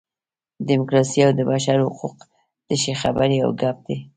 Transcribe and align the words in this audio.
ډیموکراسي 0.67 1.19
او 1.27 1.31
د 1.37 1.41
بشر 1.51 1.77
حقوق 1.85 2.15
تشې 2.67 2.93
خبرې 3.01 3.37
او 3.45 3.49
ګپ 3.61 3.77
دي. 3.87 3.97